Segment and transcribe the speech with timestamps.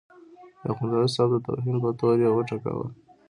[0.63, 2.87] د اخندزاده صاحب د توهین په تور یې وټکاوه.